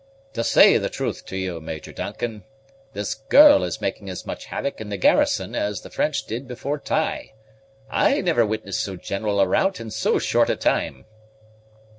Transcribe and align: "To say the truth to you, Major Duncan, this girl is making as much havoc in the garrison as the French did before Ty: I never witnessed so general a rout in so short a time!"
"To 0.33 0.43
say 0.43 0.79
the 0.79 0.89
truth 0.89 1.25
to 1.27 1.37
you, 1.37 1.61
Major 1.61 1.91
Duncan, 1.93 2.43
this 2.93 3.13
girl 3.13 3.63
is 3.63 3.79
making 3.81 4.09
as 4.09 4.25
much 4.25 4.45
havoc 4.45 4.81
in 4.81 4.89
the 4.89 4.97
garrison 4.97 5.53
as 5.53 5.81
the 5.81 5.91
French 5.91 6.25
did 6.25 6.47
before 6.47 6.79
Ty: 6.79 7.33
I 7.87 8.19
never 8.21 8.43
witnessed 8.43 8.81
so 8.83 8.95
general 8.95 9.39
a 9.39 9.47
rout 9.47 9.79
in 9.79 9.91
so 9.91 10.17
short 10.17 10.49
a 10.49 10.55
time!" 10.55 11.05